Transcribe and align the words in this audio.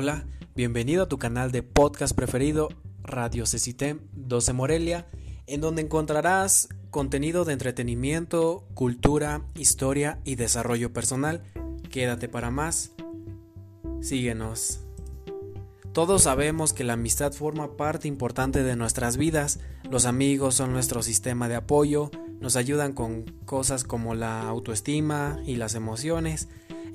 Hola, 0.00 0.24
bienvenido 0.54 1.02
a 1.02 1.08
tu 1.08 1.18
canal 1.18 1.50
de 1.50 1.64
podcast 1.64 2.14
preferido 2.14 2.68
Radio 3.02 3.46
Cecitem 3.46 3.98
12 4.12 4.52
Morelia, 4.52 5.08
en 5.48 5.60
donde 5.60 5.82
encontrarás 5.82 6.68
contenido 6.90 7.44
de 7.44 7.54
entretenimiento, 7.54 8.64
cultura, 8.74 9.42
historia 9.56 10.20
y 10.24 10.36
desarrollo 10.36 10.92
personal. 10.92 11.42
Quédate 11.90 12.28
para 12.28 12.52
más. 12.52 12.92
Síguenos. 14.00 14.82
Todos 15.92 16.22
sabemos 16.22 16.72
que 16.72 16.84
la 16.84 16.92
amistad 16.92 17.32
forma 17.32 17.76
parte 17.76 18.06
importante 18.06 18.62
de 18.62 18.76
nuestras 18.76 19.16
vidas. 19.16 19.58
Los 19.90 20.06
amigos 20.06 20.54
son 20.54 20.72
nuestro 20.72 21.02
sistema 21.02 21.48
de 21.48 21.56
apoyo, 21.56 22.12
nos 22.38 22.54
ayudan 22.54 22.92
con 22.92 23.24
cosas 23.44 23.82
como 23.82 24.14
la 24.14 24.42
autoestima 24.42 25.40
y 25.44 25.56
las 25.56 25.74
emociones, 25.74 26.48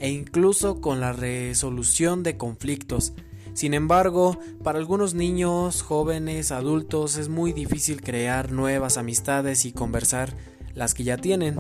e 0.04 0.10
incluso 0.10 0.82
con 0.82 1.00
la 1.00 1.14
resolución 1.14 2.24
de 2.24 2.36
conflictos. 2.36 3.14
Sin 3.54 3.74
embargo, 3.74 4.38
para 4.62 4.78
algunos 4.78 5.14
niños, 5.14 5.82
jóvenes, 5.82 6.52
adultos 6.52 7.16
es 7.16 7.30
muy 7.30 7.54
difícil 7.54 8.02
crear 8.02 8.52
nuevas 8.52 8.98
amistades 8.98 9.64
y 9.64 9.72
conversar 9.72 10.36
las 10.76 10.94
que 10.94 11.06
ya 11.06 11.16
tienen. 11.16 11.58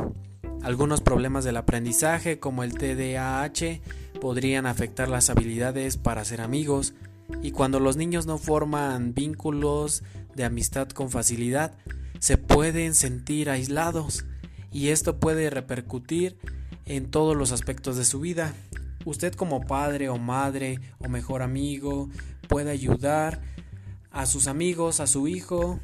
Algunos 0.61 0.99
problemas 0.99 1.45
del 1.45 1.55
aprendizaje 1.55 2.39
como 2.39 2.65
el 2.65 2.73
TDAH 2.73 3.79
podrían 4.19 4.65
afectar 4.65 5.07
las 5.07 5.29
habilidades 5.29 5.95
para 5.95 6.25
ser 6.25 6.41
amigos 6.41 6.95
y 7.41 7.51
cuando 7.51 7.79
los 7.79 7.95
niños 7.95 8.25
no 8.25 8.37
forman 8.37 9.13
vínculos 9.13 10.03
de 10.35 10.43
amistad 10.43 10.89
con 10.89 11.09
facilidad, 11.09 11.77
se 12.19 12.37
pueden 12.37 12.93
sentir 12.93 13.49
aislados 13.49 14.25
y 14.69 14.89
esto 14.89 15.17
puede 15.17 15.49
repercutir 15.49 16.35
en 16.85 17.09
todos 17.09 17.35
los 17.35 17.51
aspectos 17.51 17.97
de 17.97 18.05
su 18.05 18.19
vida. 18.19 18.53
Usted 19.05 19.33
como 19.33 19.61
padre 19.61 20.09
o 20.09 20.17
madre 20.17 20.79
o 20.99 21.09
mejor 21.09 21.41
amigo 21.41 22.09
puede 22.47 22.71
ayudar 22.71 23.41
a 24.11 24.25
sus 24.25 24.47
amigos, 24.47 24.99
a 24.99 25.07
su 25.07 25.27
hijo, 25.27 25.79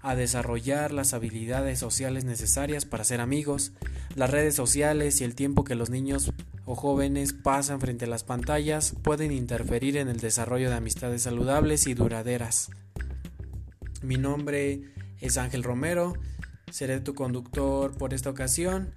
a 0.00 0.14
desarrollar 0.14 0.92
las 0.92 1.12
habilidades 1.14 1.78
sociales 1.78 2.24
necesarias 2.24 2.84
para 2.84 3.04
ser 3.04 3.20
amigos. 3.20 3.72
Las 4.14 4.30
redes 4.30 4.54
sociales 4.54 5.20
y 5.20 5.24
el 5.24 5.34
tiempo 5.34 5.64
que 5.64 5.74
los 5.74 5.90
niños 5.90 6.32
o 6.64 6.74
jóvenes 6.74 7.32
pasan 7.32 7.80
frente 7.80 8.04
a 8.04 8.08
las 8.08 8.24
pantallas 8.24 8.94
pueden 9.02 9.32
interferir 9.32 9.96
en 9.96 10.08
el 10.08 10.20
desarrollo 10.20 10.70
de 10.70 10.76
amistades 10.76 11.22
saludables 11.22 11.86
y 11.86 11.94
duraderas. 11.94 12.70
Mi 14.02 14.16
nombre 14.16 14.82
es 15.20 15.36
Ángel 15.36 15.62
Romero, 15.62 16.14
seré 16.70 17.00
tu 17.00 17.14
conductor 17.14 17.96
por 17.96 18.14
esta 18.14 18.30
ocasión 18.30 18.92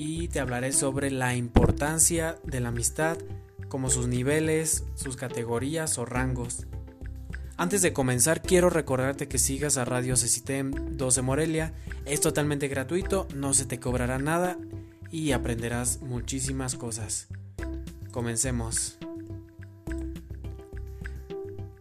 y 0.00 0.28
te 0.28 0.38
hablaré 0.38 0.70
sobre 0.70 1.10
la 1.10 1.34
importancia 1.34 2.38
de 2.44 2.60
la 2.60 2.68
amistad, 2.68 3.18
como 3.66 3.90
sus 3.90 4.06
niveles, 4.06 4.84
sus 4.94 5.16
categorías 5.16 5.98
o 5.98 6.04
rangos. 6.04 6.68
Antes 7.56 7.82
de 7.82 7.92
comenzar, 7.92 8.40
quiero 8.40 8.70
recordarte 8.70 9.26
que 9.26 9.38
sigas 9.38 9.76
a 9.76 9.84
Radio 9.84 10.14
Cecitem 10.14 10.70
12 10.96 11.22
Morelia. 11.22 11.74
Es 12.04 12.20
totalmente 12.20 12.68
gratuito, 12.68 13.26
no 13.34 13.54
se 13.54 13.64
te 13.64 13.80
cobrará 13.80 14.20
nada 14.20 14.56
y 15.10 15.32
aprenderás 15.32 16.00
muchísimas 16.00 16.76
cosas. 16.76 17.26
Comencemos. 18.12 18.98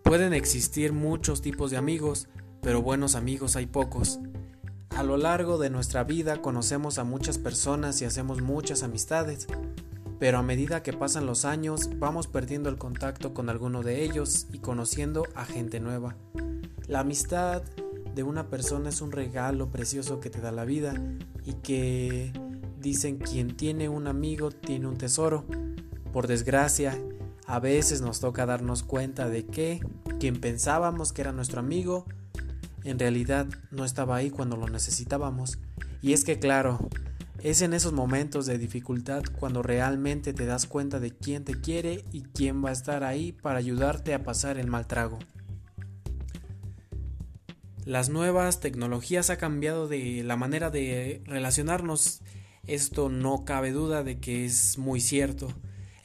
Pueden 0.02 0.34
existir 0.34 0.92
muchos 0.92 1.44
tipos 1.44 1.70
de 1.70 1.78
amigos, 1.78 2.30
pero 2.64 2.82
buenos 2.82 3.14
amigos 3.14 3.56
hay 3.56 3.68
pocos. 3.68 4.20
A 4.98 5.04
lo 5.04 5.16
largo 5.16 5.60
de 5.60 5.70
nuestra 5.70 6.04
vida 6.04 6.42
conocemos 6.42 6.98
a 6.98 7.04
muchas 7.04 7.38
personas 7.38 8.02
y 8.02 8.06
hacemos 8.06 8.42
muchas 8.42 8.82
amistades, 8.82 9.46
pero 10.18 10.40
a 10.40 10.42
medida 10.42 10.82
que 10.82 10.92
pasan 10.92 11.28
los 11.28 11.46
años 11.46 11.92
vamos 12.00 12.26
perdiendo 12.26 12.68
el 12.68 12.80
contacto 12.80 13.32
con 13.36 13.48
alguno 13.52 13.84
de 13.84 14.04
ellos 14.04 14.48
y 14.52 14.58
conociendo 14.58 15.28
a 15.36 15.46
gente 15.46 15.80
nueva. 15.80 16.16
La 16.88 17.02
amistad 17.02 17.62
de 18.16 18.24
una 18.24 18.50
persona 18.50 18.90
es 18.90 19.02
un 19.02 19.12
regalo 19.12 19.70
precioso 19.70 20.20
que 20.20 20.32
te 20.32 20.42
da 20.42 20.52
la 20.52 20.66
vida 20.66 20.96
y 21.46 21.54
que 21.54 22.34
dicen 22.80 23.20
quien 23.20 23.56
tiene 23.56 23.90
un 23.90 24.08
amigo 24.08 24.50
tiene 24.50 24.88
un 24.88 24.98
tesoro. 24.98 25.46
Por 26.12 26.26
desgracia, 26.26 26.98
a 27.46 27.60
veces 27.60 28.02
nos 28.02 28.20
toca 28.20 28.48
darnos 28.48 28.82
cuenta 28.82 29.30
de 29.30 29.46
que 29.46 29.80
quien 30.20 30.42
pensábamos 30.42 31.14
que 31.14 31.22
era 31.22 31.34
nuestro 31.34 31.60
amigo 31.60 32.06
en 32.88 32.98
realidad 33.00 33.48
no 33.70 33.84
estaba 33.84 34.16
ahí 34.16 34.30
cuando 34.30 34.56
lo 34.56 34.70
necesitábamos. 34.70 35.60
Y 36.02 36.14
es 36.14 36.24
que 36.24 36.40
claro, 36.40 36.80
es 37.44 37.62
en 37.62 37.74
esos 37.74 37.92
momentos 37.92 38.46
de 38.46 38.58
dificultad 38.58 39.24
cuando 39.40 39.62
realmente 39.62 40.34
te 40.34 40.46
das 40.46 40.68
cuenta 40.68 41.02
de 41.02 41.12
quién 41.12 41.44
te 41.44 41.60
quiere 41.60 42.06
y 42.14 42.24
quién 42.24 42.64
va 42.64 42.70
a 42.70 42.74
estar 42.74 43.04
ahí 43.04 43.34
para 43.34 43.60
ayudarte 43.60 44.14
a 44.14 44.24
pasar 44.24 44.58
el 44.58 44.68
mal 44.68 44.88
trago. 44.88 45.20
Las 47.84 48.08
nuevas 48.08 48.62
tecnologías 48.62 49.30
ha 49.32 49.38
cambiado 49.38 49.90
de 49.90 50.24
la 50.24 50.38
manera 50.38 50.70
de 50.70 51.22
relacionarnos. 51.26 52.22
Esto 52.68 53.10
no 53.10 53.44
cabe 53.44 53.72
duda 53.72 54.04
de 54.04 54.20
que 54.20 54.46
es 54.46 54.78
muy 54.78 55.02
cierto. 55.02 55.50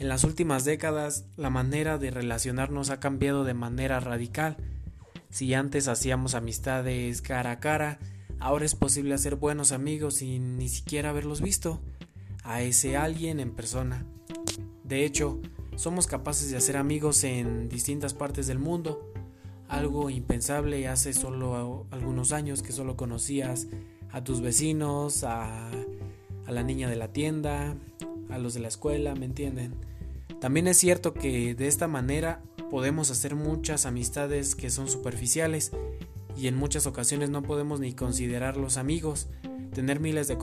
En 0.00 0.08
las 0.08 0.24
últimas 0.24 0.64
décadas 0.64 1.26
la 1.36 1.48
manera 1.48 1.96
de 1.98 2.10
relacionarnos 2.10 2.90
ha 2.90 2.98
cambiado 2.98 3.44
de 3.44 3.54
manera 3.54 4.00
radical 4.00 4.56
si 5.32 5.54
antes 5.54 5.88
hacíamos 5.88 6.34
amistades 6.34 7.22
cara 7.22 7.52
a 7.52 7.58
cara, 7.58 7.98
ahora 8.38 8.66
es 8.66 8.74
posible 8.74 9.14
hacer 9.14 9.36
buenos 9.36 9.72
amigos 9.72 10.16
sin 10.16 10.58
ni 10.58 10.68
siquiera 10.68 11.08
haberlos 11.08 11.40
visto 11.40 11.80
a 12.44 12.60
ese 12.60 12.98
alguien 12.98 13.40
en 13.40 13.52
persona. 13.52 14.04
De 14.84 15.06
hecho, 15.06 15.40
somos 15.74 16.06
capaces 16.06 16.50
de 16.50 16.58
hacer 16.58 16.76
amigos 16.76 17.24
en 17.24 17.70
distintas 17.70 18.12
partes 18.12 18.46
del 18.46 18.58
mundo, 18.58 19.10
algo 19.68 20.10
impensable 20.10 20.86
hace 20.86 21.14
solo 21.14 21.86
algunos 21.90 22.32
años 22.32 22.62
que 22.62 22.72
solo 22.72 22.98
conocías 22.98 23.68
a 24.10 24.22
tus 24.22 24.42
vecinos, 24.42 25.24
a, 25.24 25.70
a 26.46 26.52
la 26.52 26.62
niña 26.62 26.90
de 26.90 26.96
la 26.96 27.08
tienda, 27.08 27.74
a 28.28 28.36
los 28.36 28.52
de 28.52 28.60
la 28.60 28.68
escuela, 28.68 29.14
¿me 29.14 29.24
entienden? 29.24 29.76
También 30.42 30.66
es 30.66 30.76
cierto 30.76 31.14
que 31.14 31.54
de 31.54 31.68
esta 31.68 31.88
manera 31.88 32.42
podemos 32.72 33.10
hacer 33.10 33.34
muchas 33.34 33.84
amistades 33.84 34.54
que 34.54 34.70
son 34.70 34.88
superficiales 34.88 35.72
y 36.34 36.46
en 36.46 36.56
muchas 36.56 36.86
ocasiones 36.86 37.28
no 37.28 37.42
podemos 37.42 37.80
ni 37.80 37.92
considerarlos 37.92 38.78
amigos. 38.78 39.28
Tener 39.74 40.00
miles 40.00 40.26
de, 40.26 40.38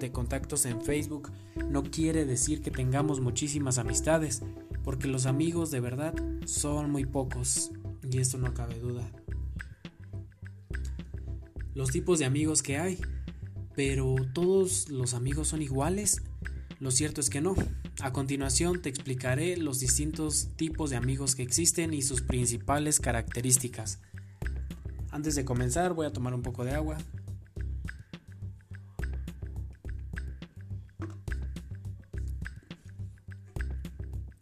de, 0.00 0.10
contactos 0.10 0.66
en 0.66 0.82
Facebook 0.82 1.30
no 1.68 1.84
quiere 1.84 2.24
decir 2.24 2.60
que 2.60 2.72
tengamos 2.72 3.20
muchísimas 3.20 3.78
amistades, 3.78 4.42
porque 4.82 5.06
los 5.06 5.26
amigos 5.26 5.70
de 5.70 5.78
verdad 5.78 6.12
son 6.44 6.90
muy 6.90 7.06
pocos, 7.06 7.70
y 8.02 8.18
esto 8.18 8.36
no 8.36 8.52
cabe 8.52 8.80
duda. 8.80 9.08
Los 11.74 11.92
tipos 11.92 12.18
de 12.18 12.24
amigos 12.24 12.64
que 12.64 12.78
hay, 12.78 12.98
pero 13.76 14.16
todos 14.34 14.88
los 14.88 15.14
amigos 15.14 15.46
son 15.46 15.62
iguales, 15.62 16.20
lo 16.80 16.90
cierto 16.90 17.20
es 17.20 17.30
que 17.30 17.40
no. 17.40 17.54
A 18.02 18.14
continuación 18.14 18.80
te 18.80 18.88
explicaré 18.88 19.58
los 19.58 19.78
distintos 19.78 20.48
tipos 20.56 20.88
de 20.88 20.96
amigos 20.96 21.34
que 21.34 21.42
existen 21.42 21.92
y 21.92 22.00
sus 22.00 22.22
principales 22.22 22.98
características. 22.98 24.00
Antes 25.10 25.34
de 25.34 25.44
comenzar 25.44 25.92
voy 25.92 26.06
a 26.06 26.12
tomar 26.12 26.32
un 26.32 26.40
poco 26.40 26.64
de 26.64 26.72
agua. 26.72 26.96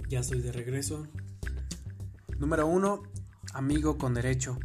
Ya 0.08 0.20
estoy 0.20 0.40
de 0.40 0.52
regreso. 0.52 1.08
Número 2.38 2.68
1. 2.68 3.02
Amigo 3.54 3.98
con 3.98 4.14
derecho. 4.14 4.56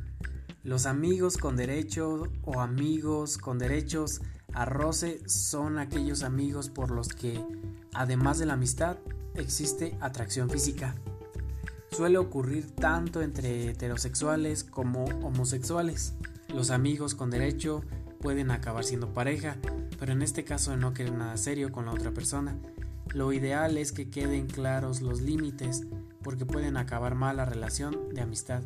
Los 0.62 0.86
amigos 0.86 1.38
con 1.38 1.58
derecho 1.58 2.32
o 2.44 2.62
amigos 2.62 3.40
con 3.40 3.58
derechos 3.58 4.22
a 4.54 4.66
roce 4.66 5.22
son 5.28 5.80
aquellos 5.80 6.24
amigos 6.24 6.70
por 6.70 6.92
los 6.92 7.10
que 7.10 7.44
Además 7.94 8.40
de 8.40 8.48
la 8.48 8.54
amistad, 8.54 8.98
existe 9.36 9.96
atracción 10.02 10.50
física. 10.50 10.96
Suele 11.92 12.18
ocurrir 12.18 12.72
tanto 12.72 13.22
entre 13.22 13.70
heterosexuales 13.70 14.64
como 14.64 15.06
homosexuales. 15.06 16.14
Los 16.54 16.72
amigos 16.72 17.14
con 17.14 17.30
derecho 17.30 17.84
pueden 18.20 18.50
acabar 18.50 18.84
siendo 18.84 19.14
pareja, 19.14 19.58
pero 20.00 20.12
en 20.12 20.24
este 20.24 20.44
caso 20.44 20.76
no 20.76 20.94
querer 20.94 21.14
nada 21.14 21.38
serio 21.38 21.72
con 21.72 21.86
la 21.86 21.92
otra 21.92 22.12
persona. 22.12 22.58
Lo 23.14 23.32
ideal 23.32 23.78
es 23.78 23.92
que 23.92 24.10
queden 24.10 24.48
claros 24.48 25.02
los 25.02 25.22
límites 25.22 25.84
porque 26.24 26.46
pueden 26.46 26.78
acabar 26.78 27.14
mal 27.14 27.38
la 27.38 27.46
relación 27.46 28.10
de 28.12 28.22
amistad. 28.22 28.64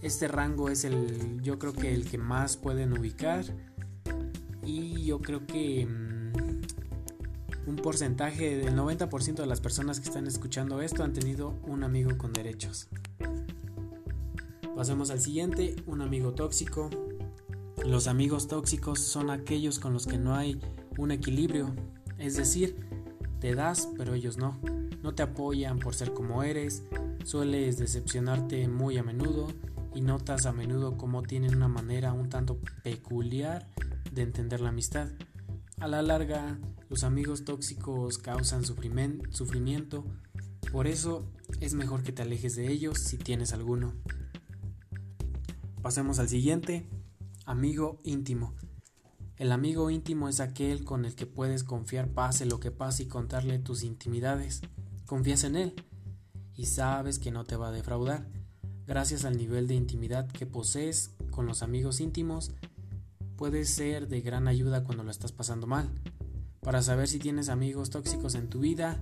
Este 0.00 0.26
rango 0.26 0.70
es 0.70 0.84
el 0.84 1.42
yo 1.42 1.58
creo 1.58 1.74
que 1.74 1.94
el 1.94 2.08
que 2.08 2.16
más 2.16 2.56
pueden 2.56 2.96
ubicar 2.96 3.44
y 4.64 5.04
yo 5.04 5.20
creo 5.20 5.46
que 5.46 5.86
mm, 5.86 7.68
un 7.68 7.76
porcentaje 7.76 8.56
del 8.56 8.74
90% 8.76 9.34
de 9.36 9.46
las 9.46 9.60
personas 9.60 10.00
que 10.00 10.08
están 10.08 10.26
escuchando 10.26 10.82
esto 10.82 11.02
han 11.02 11.12
tenido 11.12 11.54
un 11.66 11.84
amigo 11.84 12.16
con 12.18 12.32
derechos. 12.32 12.88
Pasemos 14.76 15.10
al 15.10 15.20
siguiente, 15.20 15.76
un 15.86 16.02
amigo 16.02 16.32
tóxico. 16.32 16.90
Los 17.84 18.06
amigos 18.06 18.48
tóxicos 18.48 19.00
son 19.00 19.30
aquellos 19.30 19.78
con 19.78 19.92
los 19.92 20.06
que 20.06 20.18
no 20.18 20.34
hay 20.34 20.60
un 20.98 21.10
equilibrio, 21.10 21.74
es 22.18 22.36
decir, 22.36 22.76
te 23.40 23.54
das 23.54 23.88
pero 23.96 24.14
ellos 24.14 24.36
no. 24.36 24.60
No 25.02 25.14
te 25.14 25.22
apoyan 25.22 25.78
por 25.78 25.94
ser 25.94 26.14
como 26.14 26.42
eres, 26.42 26.82
Sueles 27.24 27.78
decepcionarte 27.78 28.68
muy 28.68 28.98
a 28.98 29.02
menudo 29.02 29.48
y 29.94 30.02
notas 30.02 30.44
a 30.44 30.52
menudo 30.52 30.98
cómo 30.98 31.22
tienen 31.22 31.56
una 31.56 31.68
manera 31.68 32.12
un 32.12 32.28
tanto 32.28 32.58
peculiar 32.82 33.66
de 34.14 34.22
entender 34.22 34.60
la 34.60 34.70
amistad. 34.70 35.08
A 35.78 35.88
la 35.88 36.02
larga, 36.02 36.58
los 36.88 37.04
amigos 37.04 37.44
tóxicos 37.44 38.18
causan 38.18 38.64
sufrimiento, 38.64 40.04
por 40.72 40.86
eso 40.86 41.30
es 41.60 41.74
mejor 41.74 42.02
que 42.02 42.12
te 42.12 42.22
alejes 42.22 42.56
de 42.56 42.70
ellos 42.70 42.98
si 42.98 43.18
tienes 43.18 43.52
alguno. 43.52 43.94
Pasemos 45.82 46.18
al 46.18 46.28
siguiente, 46.28 46.88
amigo 47.44 48.00
íntimo. 48.04 48.54
El 49.36 49.52
amigo 49.52 49.90
íntimo 49.90 50.28
es 50.28 50.40
aquel 50.40 50.84
con 50.84 51.04
el 51.04 51.14
que 51.14 51.26
puedes 51.26 51.64
confiar 51.64 52.08
pase 52.08 52.46
lo 52.46 52.60
que 52.60 52.70
pase 52.70 53.02
y 53.02 53.06
contarle 53.06 53.58
tus 53.58 53.82
intimidades. 53.82 54.62
Confías 55.06 55.44
en 55.44 55.56
él 55.56 55.74
y 56.56 56.66
sabes 56.66 57.18
que 57.18 57.32
no 57.32 57.44
te 57.44 57.56
va 57.56 57.68
a 57.68 57.72
defraudar. 57.72 58.28
Gracias 58.86 59.24
al 59.24 59.36
nivel 59.36 59.66
de 59.66 59.74
intimidad 59.74 60.28
que 60.28 60.46
posees 60.46 61.14
con 61.30 61.46
los 61.46 61.62
amigos 61.62 62.00
íntimos, 62.00 62.52
puede 63.36 63.64
ser 63.64 64.08
de 64.08 64.20
gran 64.20 64.48
ayuda 64.48 64.84
cuando 64.84 65.04
lo 65.04 65.10
estás 65.10 65.32
pasando 65.32 65.66
mal. 65.66 65.88
Para 66.60 66.82
saber 66.82 67.08
si 67.08 67.18
tienes 67.18 67.48
amigos 67.48 67.90
tóxicos 67.90 68.34
en 68.34 68.48
tu 68.48 68.60
vida, 68.60 69.00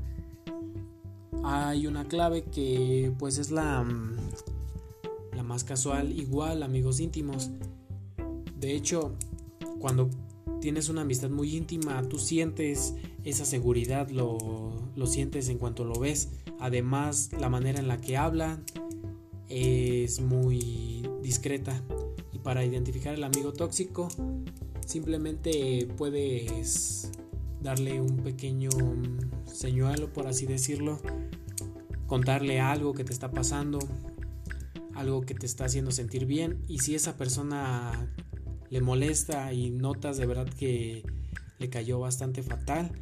hay 1.44 1.87
una 1.87 2.06
clave 2.06 2.44
que 2.44 3.12
pues 3.19 3.38
es 3.38 3.50
la, 3.50 3.82
mm, 3.82 4.17
la 5.37 5.43
más 5.43 5.64
casual, 5.64 6.12
igual 6.12 6.62
amigos 6.62 7.00
íntimos. 7.00 7.50
De 8.58 8.75
hecho, 8.75 9.12
cuando 9.79 10.11
tienes 10.61 10.88
una 10.88 11.02
amistad 11.02 11.31
muy 11.31 11.56
íntima, 11.56 12.02
tú 12.08 12.19
sientes 12.19 12.94
esa 13.25 13.44
seguridad, 13.44 14.08
lo, 14.11 14.73
lo 14.96 15.06
sientes 15.06 15.49
en 15.49 15.58
cuanto 15.58 15.85
lo 15.85 15.99
ves. 15.99 16.31
Además, 16.58 17.31
la 17.38 17.49
manera 17.49 17.81
en 17.81 17.88
la 17.88 18.00
que 18.00 18.17
hablan 18.17 18.64
es 19.49 20.20
muy 20.20 21.08
discreta 21.23 21.82
para 22.43 22.65
identificar 22.65 23.15
al 23.15 23.25
amigo 23.25 23.53
tóxico, 23.53 24.09
simplemente 24.87 25.89
puedes 25.97 27.11
darle 27.61 28.00
un 28.00 28.19
pequeño 28.19 28.71
señuelo, 29.44 30.12
por 30.12 30.27
así 30.27 30.47
decirlo, 30.47 31.00
contarle 32.06 32.61
algo 32.61 32.93
que 32.93 33.05
te 33.05 33.12
está 33.12 33.31
pasando, 33.31 33.79
algo 34.94 35.23
que 35.23 35.35
te 35.35 35.47
está 35.47 35.65
haciendo 35.65 35.93
sentir 35.93 36.27
bien 36.27 36.62
y 36.69 36.81
si 36.81 36.94
esa 36.94 37.17
persona 37.17 38.12
le 38.71 38.81
molesta 38.81 39.53
y 39.53 39.71
notas 39.71 40.17
de 40.17 40.27
verdad 40.27 40.49
que 40.49 41.05
le 41.59 41.71
cayó 41.71 42.00
bastante 42.00 42.43
fatal, 42.43 42.93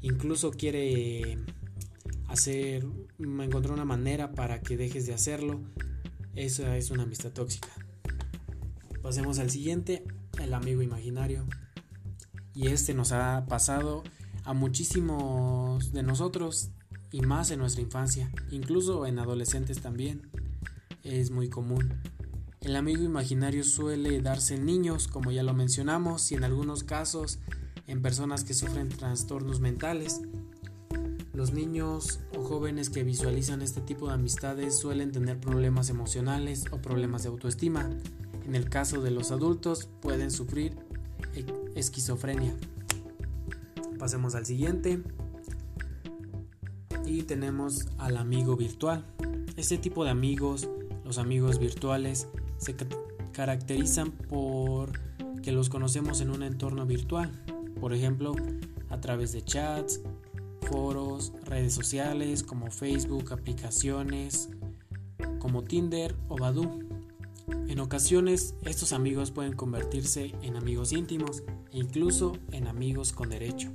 incluso 0.00 0.50
quiere 0.50 1.38
hacer, 2.28 2.86
encontrar 3.18 3.72
una 3.72 3.84
manera 3.84 4.32
para 4.32 4.60
que 4.60 4.76
dejes 4.76 5.06
de 5.06 5.14
hacerlo, 5.14 5.60
esa 6.34 6.76
es 6.76 6.90
una 6.90 7.04
amistad 7.04 7.32
tóxica. 7.32 7.68
Pasemos 9.06 9.38
al 9.38 9.50
siguiente, 9.50 10.02
el 10.42 10.52
amigo 10.52 10.82
imaginario. 10.82 11.46
Y 12.54 12.66
este 12.66 12.92
nos 12.92 13.12
ha 13.12 13.46
pasado 13.46 14.02
a 14.42 14.52
muchísimos 14.52 15.92
de 15.92 16.02
nosotros 16.02 16.70
y 17.12 17.20
más 17.20 17.52
en 17.52 17.60
nuestra 17.60 17.82
infancia, 17.82 18.32
incluso 18.50 19.06
en 19.06 19.20
adolescentes 19.20 19.80
también. 19.80 20.28
Es 21.04 21.30
muy 21.30 21.48
común. 21.48 22.00
El 22.60 22.74
amigo 22.74 23.04
imaginario 23.04 23.62
suele 23.62 24.20
darse 24.22 24.56
en 24.56 24.66
niños, 24.66 25.06
como 25.06 25.30
ya 25.30 25.44
lo 25.44 25.54
mencionamos, 25.54 26.32
y 26.32 26.34
en 26.34 26.42
algunos 26.42 26.82
casos 26.82 27.38
en 27.86 28.02
personas 28.02 28.42
que 28.42 28.54
sufren 28.54 28.88
trastornos 28.88 29.60
mentales. 29.60 30.20
Los 31.32 31.52
niños 31.52 32.18
o 32.36 32.42
jóvenes 32.42 32.90
que 32.90 33.04
visualizan 33.04 33.62
este 33.62 33.82
tipo 33.82 34.08
de 34.08 34.14
amistades 34.14 34.76
suelen 34.76 35.12
tener 35.12 35.38
problemas 35.38 35.90
emocionales 35.90 36.64
o 36.72 36.78
problemas 36.78 37.22
de 37.22 37.28
autoestima, 37.28 37.88
en 38.46 38.54
el 38.54 38.68
caso 38.68 39.02
de 39.02 39.10
los 39.10 39.32
adultos 39.32 39.88
pueden 40.00 40.30
sufrir 40.30 40.76
e-, 41.34 41.44
esquizofrenia. 41.74 42.54
Pasemos 43.98 44.34
al 44.34 44.46
siguiente. 44.46 45.02
Y 47.04 47.22
tenemos 47.22 47.86
al 47.98 48.16
amigo 48.16 48.56
virtual. 48.56 49.04
Este 49.56 49.78
tipo 49.78 50.04
de 50.04 50.10
amigos, 50.10 50.68
los 51.04 51.18
amigos 51.18 51.58
virtuales, 51.58 52.28
se 52.58 52.74
caracterizan 53.32 54.10
por 54.10 54.92
que 55.42 55.52
los 55.52 55.68
conocemos 55.68 56.20
en 56.20 56.30
un 56.30 56.42
entorno 56.42 56.86
virtual. 56.86 57.30
Por 57.80 57.94
ejemplo, 57.94 58.34
a 58.90 59.00
través 59.00 59.32
de 59.32 59.42
chats, 59.42 60.00
foros, 60.62 61.32
redes 61.44 61.74
sociales 61.74 62.42
como 62.42 62.70
Facebook, 62.70 63.32
aplicaciones 63.32 64.48
como 65.38 65.62
Tinder 65.62 66.16
o 66.28 66.36
Badoo. 66.36 66.85
En 67.76 67.82
ocasiones, 67.82 68.54
estos 68.62 68.94
amigos 68.94 69.32
pueden 69.32 69.52
convertirse 69.52 70.32
en 70.40 70.56
amigos 70.56 70.92
íntimos 70.92 71.42
e 71.70 71.76
incluso 71.76 72.38
en 72.50 72.68
amigos 72.68 73.12
con 73.12 73.28
derecho. 73.28 73.70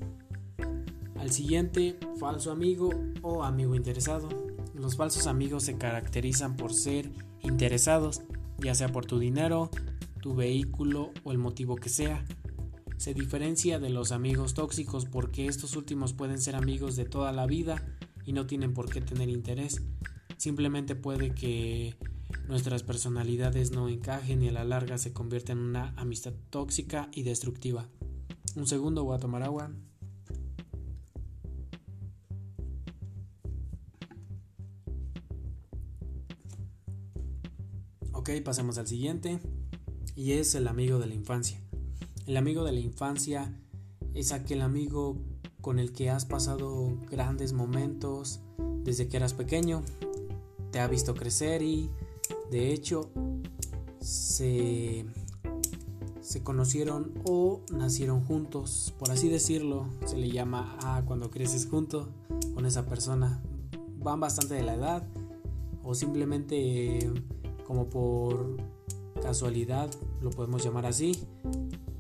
Al 1.20 1.30
siguiente, 1.30 2.00
falso 2.20 2.52
amigo 2.52 2.90
o 3.22 3.44
amigo 3.44 3.76
interesado. 3.76 4.28
Los 4.74 4.96
falsos 4.96 5.28
amigos 5.28 5.66
se 5.66 5.78
caracterizan 5.78 6.56
por 6.56 6.74
ser 6.74 7.12
interesados, 7.42 8.24
ya 8.58 8.74
sea 8.74 8.92
por 8.92 9.06
tu 9.06 9.20
dinero, 9.20 9.70
tu 10.20 10.34
vehículo 10.34 11.12
o 11.24 11.32
el 11.32 11.38
motivo 11.38 11.76
que 11.76 11.90
sea. 11.90 12.26
Se 12.98 13.14
diferencia 13.14 13.78
de 13.78 13.92
los 13.92 14.12
amigos 14.12 14.56
tóxicos 14.56 15.06
porque 15.06 15.46
estos 15.46 15.76
últimos 15.76 16.14
pueden 16.14 16.42
ser 16.42 16.56
amigos 16.56 16.96
de 16.96 17.06
toda 17.06 17.32
la 17.32 17.46
vida 17.46 17.86
y 18.26 18.34
no 18.34 18.48
tienen 18.48 18.74
por 18.74 18.90
qué 18.90 19.00
tener 19.00 19.30
interés. 19.30 19.84
Simplemente 20.38 20.96
puede 20.96 21.36
que 21.36 21.96
nuestras 22.48 22.84
personalidades 22.84 23.72
no 23.72 23.88
encajen 23.88 24.44
y 24.44 24.50
a 24.50 24.52
la 24.52 24.64
larga 24.64 24.98
se 24.98 25.14
convierte 25.14 25.52
en 25.52 25.60
una 25.60 25.94
amistad 25.98 26.34
tóxica 26.50 27.10
y 27.14 27.24
destructiva. 27.24 27.88
Un 28.56 28.68
segundo, 28.68 29.04
voy 29.04 29.16
a 29.16 29.20
tomar 29.20 29.44
agua. 29.44 29.72
Ok, 38.12 38.30
pasemos 38.44 38.78
al 38.78 38.88
siguiente. 38.88 39.40
Y 40.16 40.34
es 40.34 40.54
el 40.56 40.68
amigo 40.68 41.00
de 41.00 41.08
la 41.08 41.16
infancia. 41.16 41.60
El 42.28 42.38
amigo 42.38 42.64
de 42.64 42.72
la 42.72 42.80
infancia 42.80 43.58
es 44.14 44.32
aquel 44.32 44.62
amigo 44.62 45.18
con 45.62 45.80
el 45.80 45.92
que 45.94 46.10
has 46.10 46.26
pasado 46.26 46.98
grandes 47.10 47.54
momentos 47.54 48.42
desde 48.84 49.08
que 49.08 49.18
eras 49.18 49.34
pequeño. 49.34 49.84
Te 50.72 50.80
ha 50.80 50.88
visto 50.88 51.16
crecer 51.16 51.62
y 51.62 51.90
de 52.52 52.74
hecho, 52.74 53.10
se, 54.02 55.06
conocieron 56.44 57.14
o 57.24 57.62
nacieron 57.72 58.26
juntos, 58.26 58.94
por 59.00 59.10
así 59.10 59.30
decirlo. 59.30 59.88
Se 60.06 60.18
le 60.18 60.30
llama 60.30 60.78
a 60.84 61.04
cuando 61.06 61.32
creces 61.32 61.66
junto 61.66 62.10
con 62.54 62.66
esa 62.66 62.86
persona. 62.86 63.42
Van 64.00 64.20
bastante 64.20 64.56
de 64.56 64.64
la 64.64 64.74
edad 64.74 65.08
o 65.84 65.96
simplemente 65.96 67.10
como 67.66 67.90
por 67.90 68.58
casualidad, 69.22 69.90
lo 70.22 70.30
podemos 70.32 70.62
llamar 70.62 70.86
así. 70.86 71.24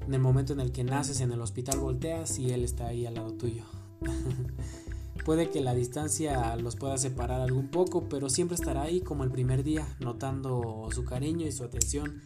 En 0.05 0.13
el 0.13 0.19
momento 0.19 0.51
en 0.51 0.59
el 0.59 0.73
que 0.73 0.83
naces 0.83 1.21
en 1.21 1.31
el 1.31 1.39
hospital 1.39 1.79
volteas 1.79 2.37
y 2.39 2.51
él 2.51 2.65
está 2.65 2.87
ahí 2.87 3.05
al 3.05 3.13
lado 3.13 3.31
tuyo. 3.35 3.63
Puede 5.23 5.51
que 5.51 5.61
la 5.61 5.75
distancia 5.75 6.55
los 6.55 6.75
pueda 6.75 6.97
separar 6.97 7.41
algún 7.41 7.69
poco, 7.69 8.09
pero 8.09 8.27
siempre 8.27 8.55
estará 8.55 8.81
ahí 8.81 9.01
como 9.01 9.23
el 9.23 9.29
primer 9.29 9.63
día, 9.63 9.87
notando 9.99 10.89
su 10.91 11.05
cariño 11.05 11.45
y 11.45 11.51
su 11.51 11.63
atención. 11.63 12.23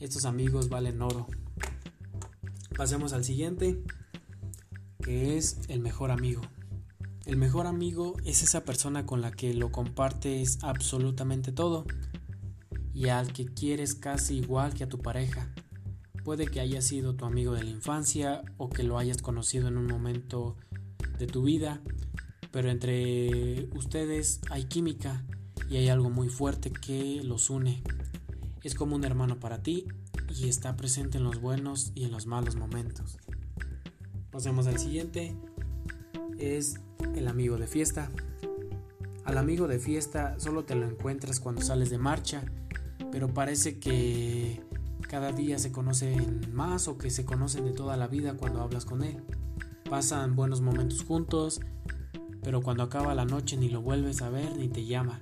Estos 0.00 0.24
amigos 0.24 0.70
valen 0.70 1.02
oro. 1.02 1.26
Pasemos 2.74 3.12
al 3.12 3.24
siguiente, 3.24 3.82
que 5.02 5.36
es 5.36 5.58
el 5.68 5.80
mejor 5.80 6.10
amigo. 6.10 6.40
El 7.26 7.36
mejor 7.36 7.66
amigo 7.66 8.16
es 8.24 8.42
esa 8.42 8.64
persona 8.64 9.04
con 9.04 9.20
la 9.20 9.30
que 9.30 9.52
lo 9.52 9.70
compartes 9.70 10.58
absolutamente 10.62 11.52
todo 11.52 11.84
y 12.94 13.08
al 13.08 13.34
que 13.34 13.44
quieres 13.44 13.94
casi 13.94 14.38
igual 14.38 14.72
que 14.72 14.84
a 14.84 14.88
tu 14.88 15.00
pareja. 15.00 15.52
Puede 16.24 16.46
que 16.46 16.60
haya 16.60 16.80
sido 16.80 17.14
tu 17.14 17.26
amigo 17.26 17.52
de 17.52 17.64
la 17.64 17.70
infancia 17.70 18.42
o 18.56 18.70
que 18.70 18.84
lo 18.84 18.96
hayas 18.96 19.20
conocido 19.20 19.68
en 19.68 19.76
un 19.76 19.86
momento 19.86 20.56
de 21.18 21.26
tu 21.26 21.42
vida 21.42 21.82
pero 22.50 22.70
entre 22.70 23.68
ustedes 23.74 24.40
hay 24.50 24.64
química 24.64 25.24
y 25.68 25.76
hay 25.76 25.88
algo 25.88 26.10
muy 26.10 26.28
fuerte 26.28 26.70
que 26.70 27.22
los 27.22 27.50
une. 27.50 27.82
Es 28.62 28.74
como 28.74 28.96
un 28.96 29.04
hermano 29.04 29.38
para 29.38 29.62
ti 29.62 29.86
y 30.28 30.48
está 30.48 30.76
presente 30.76 31.18
en 31.18 31.24
los 31.24 31.40
buenos 31.40 31.92
y 31.94 32.04
en 32.04 32.10
los 32.10 32.26
malos 32.26 32.56
momentos. 32.56 33.18
Pasemos 34.30 34.66
al 34.66 34.78
siguiente. 34.78 35.34
Es 36.38 36.80
el 37.14 37.28
amigo 37.28 37.56
de 37.56 37.66
fiesta. 37.66 38.10
Al 39.24 39.36
amigo 39.36 39.68
de 39.68 39.78
fiesta 39.78 40.38
solo 40.38 40.64
te 40.64 40.74
lo 40.74 40.88
encuentras 40.88 41.40
cuando 41.40 41.60
sales 41.60 41.90
de 41.90 41.98
marcha, 41.98 42.44
pero 43.12 43.28
parece 43.28 43.78
que 43.78 44.62
cada 45.08 45.32
día 45.32 45.58
se 45.58 45.72
conocen 45.72 46.52
más 46.52 46.88
o 46.88 46.98
que 46.98 47.10
se 47.10 47.24
conocen 47.24 47.64
de 47.64 47.72
toda 47.72 47.96
la 47.96 48.06
vida 48.06 48.34
cuando 48.34 48.62
hablas 48.62 48.84
con 48.84 49.02
él. 49.02 49.22
Pasan 49.88 50.36
buenos 50.36 50.60
momentos 50.60 51.02
juntos, 51.02 51.60
pero 52.48 52.62
cuando 52.62 52.82
acaba 52.82 53.14
la 53.14 53.26
noche 53.26 53.58
ni 53.58 53.68
lo 53.68 53.82
vuelves 53.82 54.22
a 54.22 54.30
ver 54.30 54.56
ni 54.56 54.68
te 54.68 54.86
llama. 54.86 55.20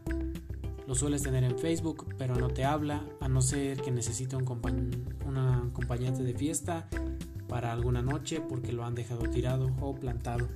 lo 0.86 0.94
sueles 0.94 1.22
tener 1.22 1.42
en 1.42 1.58
Facebook, 1.58 2.06
pero 2.16 2.36
no 2.36 2.50
te 2.50 2.64
habla, 2.64 3.02
a 3.18 3.28
no 3.28 3.42
ser 3.42 3.82
que 3.82 3.90
necesite 3.90 4.36
un, 4.36 4.44
acompañante 4.44 6.22
de 6.22 6.34
fiesta 6.34 6.88
para 7.48 7.72
alguna 7.72 8.00
noche 8.00 8.40
porque 8.40 8.72
lo 8.72 8.84
han 8.84 8.94
dejado 8.94 9.22
tirado 9.22 9.74
o 9.80 9.96
plantado. 9.96 10.46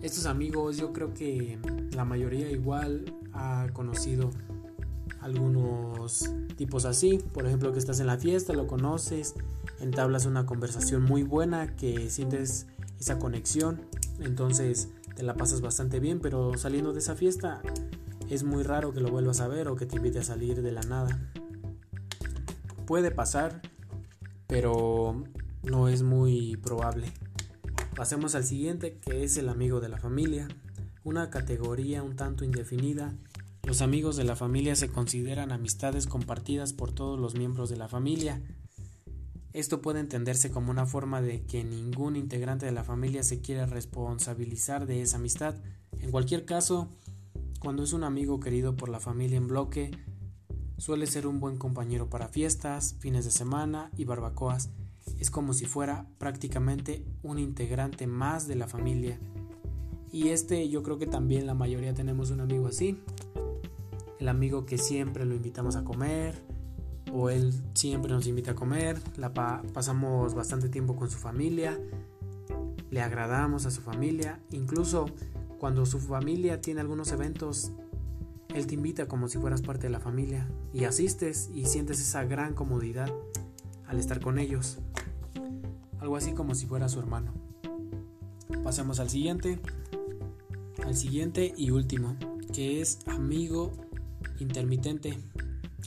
Estos 0.00 0.24
amigos 0.24 0.78
yo 0.78 0.94
creo 0.94 1.12
que 1.12 1.58
la 1.94 2.06
mayoría 2.06 2.50
igual 2.50 3.14
ha 3.34 3.66
conocido 3.74 4.30
algunos 5.20 6.30
tipos 6.56 6.86
así, 6.86 7.18
por 7.34 7.44
ejemplo 7.44 7.70
que 7.74 7.78
estás 7.78 8.00
en 8.00 8.06
la 8.06 8.16
fiesta, 8.16 8.54
lo 8.54 8.66
conoces, 8.66 9.34
entablas 9.78 10.24
una 10.24 10.46
conversación 10.46 11.02
muy 11.02 11.22
buena, 11.22 11.76
que 11.76 12.08
sientes 12.08 12.66
esa 12.98 13.18
conexión, 13.18 13.82
entonces 14.20 14.88
te 15.14 15.22
la 15.22 15.34
pasas 15.34 15.60
bastante 15.60 16.00
bien, 16.00 16.20
pero 16.20 16.56
saliendo 16.56 16.92
de 16.92 17.00
esa 17.00 17.14
fiesta 17.14 17.62
es 18.30 18.44
muy 18.44 18.62
raro 18.62 18.92
que 18.92 19.00
lo 19.00 19.10
vuelvas 19.10 19.40
a 19.40 19.48
ver 19.48 19.68
o 19.68 19.76
que 19.76 19.86
te 19.86 19.96
invite 19.96 20.20
a 20.20 20.24
salir 20.24 20.62
de 20.62 20.72
la 20.72 20.80
nada. 20.82 21.30
Puede 22.86 23.10
pasar, 23.10 23.60
pero 24.46 25.22
no 25.62 25.88
es 25.88 26.02
muy 26.02 26.56
probable. 26.56 27.12
Pasemos 27.94 28.34
al 28.34 28.44
siguiente, 28.44 28.98
que 28.98 29.22
es 29.22 29.36
el 29.36 29.48
amigo 29.48 29.80
de 29.80 29.88
la 29.88 29.98
familia, 29.98 30.48
una 31.04 31.30
categoría 31.30 32.02
un 32.02 32.16
tanto 32.16 32.44
indefinida. 32.44 33.14
Los 33.64 33.82
amigos 33.82 34.16
de 34.16 34.24
la 34.24 34.34
familia 34.34 34.76
se 34.76 34.88
consideran 34.88 35.52
amistades 35.52 36.06
compartidas 36.06 36.72
por 36.72 36.92
todos 36.92 37.20
los 37.20 37.34
miembros 37.34 37.68
de 37.68 37.76
la 37.76 37.88
familia. 37.88 38.42
Esto 39.52 39.82
puede 39.82 40.00
entenderse 40.00 40.50
como 40.50 40.70
una 40.70 40.86
forma 40.86 41.20
de 41.20 41.42
que 41.42 41.62
ningún 41.62 42.16
integrante 42.16 42.64
de 42.64 42.72
la 42.72 42.84
familia 42.84 43.22
se 43.22 43.40
quiere 43.40 43.66
responsabilizar 43.66 44.86
de 44.86 45.02
esa 45.02 45.18
amistad. 45.18 45.56
En 46.00 46.10
cualquier 46.10 46.46
caso, 46.46 46.88
cuando 47.60 47.82
es 47.82 47.92
un 47.92 48.02
amigo 48.02 48.40
querido 48.40 48.76
por 48.76 48.88
la 48.88 48.98
familia 48.98 49.36
en 49.36 49.48
bloque, 49.48 49.90
suele 50.78 51.06
ser 51.06 51.26
un 51.26 51.38
buen 51.38 51.58
compañero 51.58 52.08
para 52.08 52.28
fiestas, 52.28 52.96
fines 52.98 53.26
de 53.26 53.30
semana 53.30 53.90
y 53.98 54.04
barbacoas. 54.04 54.70
Es 55.18 55.30
como 55.30 55.52
si 55.52 55.66
fuera 55.66 56.06
prácticamente 56.16 57.04
un 57.22 57.38
integrante 57.38 58.06
más 58.06 58.48
de 58.48 58.56
la 58.56 58.68
familia. 58.68 59.20
Y 60.10 60.28
este 60.28 60.66
yo 60.70 60.82
creo 60.82 60.98
que 60.98 61.06
también 61.06 61.46
la 61.46 61.54
mayoría 61.54 61.92
tenemos 61.92 62.30
un 62.30 62.40
amigo 62.40 62.68
así. 62.68 62.98
El 64.18 64.28
amigo 64.28 64.64
que 64.64 64.78
siempre 64.78 65.26
lo 65.26 65.34
invitamos 65.34 65.76
a 65.76 65.84
comer 65.84 66.51
o 67.12 67.28
él 67.28 67.52
siempre 67.74 68.10
nos 68.10 68.26
invita 68.26 68.52
a 68.52 68.54
comer. 68.54 68.98
La 69.16 69.32
pasamos 69.34 70.34
bastante 70.34 70.68
tiempo 70.68 70.96
con 70.96 71.10
su 71.10 71.18
familia. 71.18 71.78
Le 72.90 73.02
agradamos 73.02 73.66
a 73.66 73.70
su 73.70 73.82
familia. 73.82 74.40
Incluso 74.50 75.06
cuando 75.58 75.84
su 75.86 76.00
familia 76.00 76.60
tiene 76.60 76.80
algunos 76.80 77.12
eventos, 77.12 77.72
él 78.54 78.66
te 78.66 78.74
invita 78.74 79.06
como 79.06 79.28
si 79.28 79.38
fueras 79.38 79.62
parte 79.62 79.86
de 79.86 79.90
la 79.90 80.00
familia 80.00 80.48
y 80.72 80.84
asistes 80.84 81.50
y 81.54 81.66
sientes 81.66 82.00
esa 82.00 82.24
gran 82.24 82.54
comodidad 82.54 83.12
al 83.86 83.98
estar 83.98 84.20
con 84.20 84.38
ellos. 84.38 84.78
Algo 86.00 86.16
así 86.16 86.32
como 86.32 86.54
si 86.54 86.66
fuera 86.66 86.88
su 86.88 86.98
hermano. 86.98 87.32
Pasamos 88.64 89.00
al 89.00 89.10
siguiente. 89.10 89.60
Al 90.84 90.96
siguiente 90.96 91.54
y 91.56 91.70
último, 91.70 92.16
que 92.52 92.80
es 92.80 92.98
amigo 93.06 93.72
intermitente. 94.40 95.18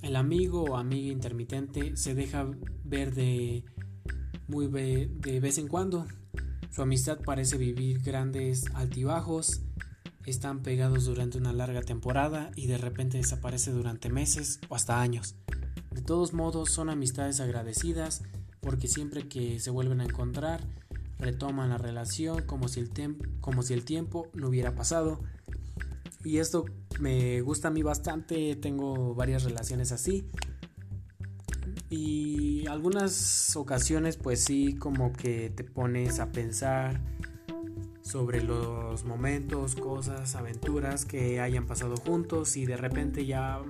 El 0.06 0.18
amigo 0.18 0.62
o 0.62 0.78
amiga 0.78 1.12
intermitente 1.12 1.98
se 1.98 2.14
deja 2.14 2.48
ver 2.84 3.16
de 3.16 3.66
muy 4.48 4.68
de 4.68 5.40
vez 5.40 5.58
en 5.58 5.68
cuando 5.68 6.06
su 6.70 6.84
amistad 6.84 7.22
parece 7.26 7.58
vivir 7.58 8.04
grandes 8.04 8.66
altibajos, 8.76 9.64
están 10.28 10.62
pegados 10.62 11.06
durante 11.06 11.40
una 11.40 11.54
larga 11.54 11.82
temporada 11.82 12.52
y 12.56 12.68
de 12.68 12.78
repente 12.78 13.18
desaparece 13.18 13.72
durante 13.72 14.12
meses 14.12 14.60
o 14.70 14.76
hasta 14.76 15.02
años. 15.02 15.38
De 15.90 16.04
todos 16.04 16.34
modos 16.34 16.70
son 16.70 16.92
amistades 16.92 17.40
agradecidas 17.40 18.22
porque 18.62 18.88
siempre 18.88 19.28
que 19.28 19.60
se 19.60 19.72
vuelven 19.72 20.02
a 20.02 20.06
encontrar 20.06 20.68
retoman 21.18 21.72
la 21.72 21.80
relación 21.80 22.46
como 22.46 22.68
si 22.68 22.80
el, 22.80 22.92
como 23.42 23.64
si 23.64 23.74
el 23.74 23.84
tiempo 23.84 24.30
no 24.36 24.50
hubiera 24.50 24.76
pasado. 24.76 25.24
Y 26.26 26.40
esto 26.40 26.66
me 27.00 27.40
gusta 27.42 27.70
a 27.70 27.72
mí 27.72 27.84
bastante, 27.84 28.58
tengo 28.58 29.16
varias 29.16 29.44
relaciones 29.44 29.94
así 29.94 30.28
y 31.90 32.68
algunas 32.68 33.56
ocasiones 33.56 34.18
pues 34.18 34.44
sí 34.44 34.76
como 34.76 35.14
que 35.14 35.50
te 35.50 35.64
pones 35.64 36.20
a 36.20 36.32
pensar 36.32 37.00
sobre 38.02 38.44
los 38.44 39.06
momentos, 39.06 39.76
cosas, 39.76 40.36
aventuras 40.36 41.06
que 41.06 41.40
hayan 41.40 41.66
pasado 41.66 41.96
juntos 41.98 42.58
y 42.58 42.66
de 42.66 42.78
repente 42.78 43.26
ya 43.26 43.62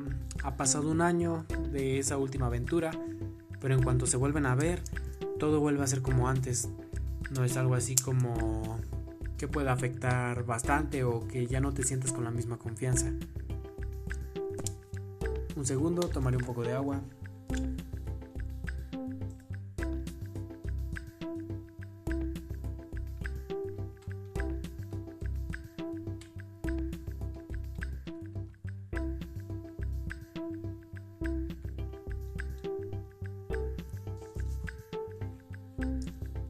ha 0.44 0.58
pasado 0.58 0.90
un 0.92 1.02
año 1.02 1.46
de 1.72 2.00
esa 2.00 2.18
última 2.18 2.48
aventura, 2.48 2.92
pero 3.62 3.76
en 3.76 3.84
cuanto 3.84 4.08
se 4.08 4.18
vuelven 4.18 4.46
a 4.46 4.56
ver, 4.56 4.82
todo 5.40 5.60
vuelve 5.60 5.84
a 5.84 5.88
ser 5.88 6.02
como 6.02 6.28
antes. 6.28 6.70
No 7.32 7.44
es 7.44 7.58
algo 7.58 7.76
así 7.76 7.96
como 7.96 8.80
que 9.38 9.48
pueda 9.48 9.74
afectar 9.74 10.46
bastante 10.46 11.04
o 11.04 11.28
que 11.28 11.48
ya 11.48 11.60
no 11.60 11.74
te 11.74 11.84
sientes 11.84 12.12
con 12.12 12.24
la 12.24 12.32
misma 12.32 12.58
confianza. 12.58 13.12
Un 15.56 15.66
segundo, 15.66 16.08
tomaré 16.10 16.38
un 16.38 16.44
poco 16.44 16.64
de 16.64 16.74
agua. 16.74 17.02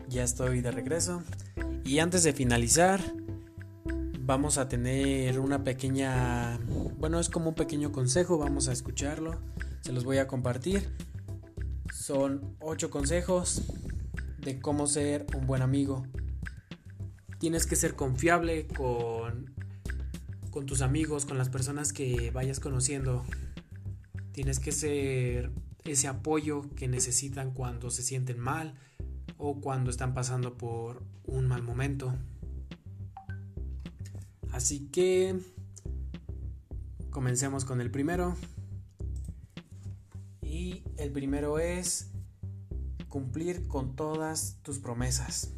Ya 0.07 0.23
estoy 0.23 0.61
de 0.61 0.71
regreso. 0.71 1.21
Y 1.85 1.99
antes 1.99 2.23
de 2.23 2.33
finalizar, 2.33 2.99
vamos 4.19 4.57
a 4.57 4.67
tener 4.67 5.39
una 5.39 5.63
pequeña... 5.63 6.57
Bueno, 6.97 7.19
es 7.19 7.29
como 7.29 7.49
un 7.49 7.55
pequeño 7.55 7.91
consejo, 7.91 8.39
vamos 8.39 8.67
a 8.67 8.73
escucharlo. 8.73 9.39
Se 9.81 9.93
los 9.93 10.03
voy 10.03 10.17
a 10.17 10.25
compartir. 10.25 10.89
Son 11.93 12.55
ocho 12.59 12.89
consejos 12.89 13.61
de 14.39 14.59
cómo 14.59 14.87
ser 14.87 15.27
un 15.35 15.45
buen 15.45 15.61
amigo. 15.61 16.07
Tienes 17.37 17.67
que 17.67 17.75
ser 17.75 17.93
confiable 17.93 18.65
con, 18.65 19.53
con 20.49 20.65
tus 20.65 20.81
amigos, 20.81 21.27
con 21.27 21.37
las 21.37 21.49
personas 21.49 21.93
que 21.93 22.31
vayas 22.31 22.59
conociendo. 22.59 23.23
Tienes 24.31 24.59
que 24.59 24.71
ser 24.71 25.51
ese 25.83 26.07
apoyo 26.07 26.63
que 26.75 26.87
necesitan 26.87 27.51
cuando 27.51 27.91
se 27.91 28.01
sienten 28.01 28.39
mal, 28.39 28.73
o 29.37 29.59
cuando 29.61 29.89
están 29.89 30.13
pasando 30.13 30.57
por 30.57 31.03
un 31.25 31.47
mal 31.47 31.63
momento. 31.63 32.13
Así 34.51 34.87
que 34.87 35.39
comencemos 37.09 37.65
con 37.65 37.81
el 37.81 37.91
primero. 37.91 38.35
Y 40.41 40.83
el 40.97 41.11
primero 41.11 41.59
es 41.59 42.11
cumplir 43.09 43.67
con 43.67 43.95
todas 43.95 44.59
tus 44.61 44.79
promesas. 44.79 45.51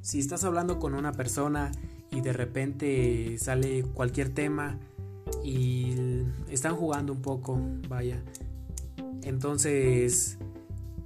Si 0.00 0.18
estás 0.18 0.44
hablando 0.44 0.78
con 0.78 0.94
una 0.94 1.12
persona 1.12 1.72
y 2.10 2.20
de 2.20 2.32
repente 2.32 3.36
sale 3.38 3.82
cualquier 3.82 4.30
tema 4.30 4.78
y 5.42 5.94
están 6.48 6.76
jugando 6.76 7.12
un 7.12 7.22
poco, 7.22 7.60
vaya. 7.88 8.22
Entonces 9.22 10.38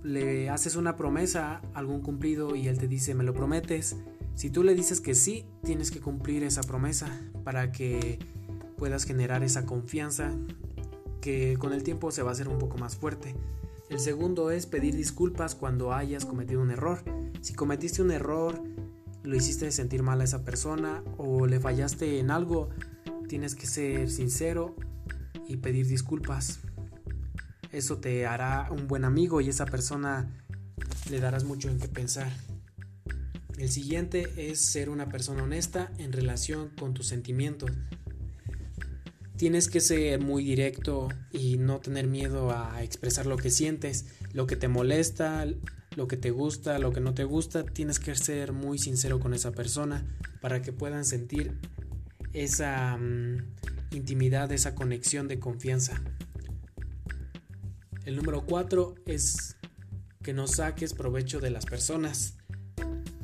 le 0.02 0.48
haces 0.48 0.76
una 0.76 0.96
promesa, 0.96 1.60
algún 1.74 2.00
cumplido 2.00 2.56
y 2.56 2.68
él 2.68 2.78
te 2.78 2.88
dice, 2.88 3.14
¿me 3.14 3.24
lo 3.24 3.34
prometes? 3.34 3.96
Si 4.34 4.50
tú 4.50 4.62
le 4.62 4.74
dices 4.74 5.00
que 5.00 5.14
sí, 5.14 5.44
tienes 5.62 5.90
que 5.90 6.00
cumplir 6.00 6.44
esa 6.44 6.62
promesa 6.62 7.08
para 7.44 7.72
que 7.72 8.18
puedas 8.76 9.04
generar 9.04 9.42
esa 9.42 9.66
confianza 9.66 10.32
que 11.20 11.56
con 11.58 11.72
el 11.72 11.82
tiempo 11.82 12.10
se 12.10 12.22
va 12.22 12.30
a 12.30 12.32
hacer 12.32 12.48
un 12.48 12.58
poco 12.58 12.78
más 12.78 12.96
fuerte. 12.96 13.34
El 13.90 13.98
segundo 13.98 14.50
es 14.50 14.66
pedir 14.66 14.96
disculpas 14.96 15.54
cuando 15.54 15.92
hayas 15.92 16.24
cometido 16.24 16.62
un 16.62 16.70
error. 16.70 17.02
Si 17.42 17.52
cometiste 17.54 18.00
un 18.00 18.10
error, 18.10 18.62
lo 19.22 19.36
hiciste 19.36 19.70
sentir 19.70 20.02
mal 20.02 20.20
a 20.20 20.24
esa 20.24 20.44
persona 20.44 21.02
o 21.18 21.46
le 21.46 21.60
fallaste 21.60 22.20
en 22.20 22.30
algo, 22.30 22.70
tienes 23.28 23.54
que 23.54 23.66
ser 23.66 24.10
sincero 24.10 24.74
y 25.46 25.58
pedir 25.58 25.86
disculpas. 25.86 26.60
Eso 27.72 27.98
te 27.98 28.26
hará 28.26 28.68
un 28.70 28.88
buen 28.88 29.04
amigo 29.04 29.40
y 29.40 29.48
esa 29.48 29.66
persona 29.66 30.28
le 31.10 31.20
darás 31.20 31.44
mucho 31.44 31.68
en 31.68 31.78
qué 31.78 31.88
pensar. 31.88 32.32
El 33.58 33.68
siguiente 33.68 34.32
es 34.36 34.60
ser 34.60 34.88
una 34.88 35.08
persona 35.08 35.42
honesta 35.42 35.92
en 35.98 36.12
relación 36.12 36.70
con 36.70 36.94
tus 36.94 37.06
sentimientos. 37.06 37.70
Tienes 39.36 39.68
que 39.68 39.80
ser 39.80 40.20
muy 40.20 40.44
directo 40.44 41.08
y 41.30 41.58
no 41.58 41.80
tener 41.80 42.06
miedo 42.06 42.50
a 42.50 42.82
expresar 42.82 43.26
lo 43.26 43.36
que 43.36 43.50
sientes, 43.50 44.06
lo 44.32 44.46
que 44.46 44.56
te 44.56 44.68
molesta, 44.68 45.46
lo 45.96 46.08
que 46.08 46.16
te 46.16 46.30
gusta, 46.30 46.78
lo 46.78 46.92
que 46.92 47.00
no 47.00 47.14
te 47.14 47.24
gusta. 47.24 47.64
Tienes 47.64 47.98
que 47.98 48.14
ser 48.14 48.52
muy 48.52 48.78
sincero 48.78 49.20
con 49.20 49.34
esa 49.34 49.52
persona 49.52 50.06
para 50.40 50.62
que 50.62 50.72
puedan 50.72 51.04
sentir 51.04 51.52
esa, 52.32 52.96
mm, 52.96 53.38
intimidad, 53.92 54.52
esa 54.52 54.74
conexión 54.74 55.28
de 55.28 55.38
confianza. 55.38 56.00
El 58.04 58.16
número 58.16 58.44
cuatro 58.46 58.94
es 59.06 59.56
que 60.22 60.32
no 60.32 60.46
saques 60.46 60.94
provecho 60.94 61.40
de 61.40 61.50
las 61.50 61.66
personas. 61.66 62.36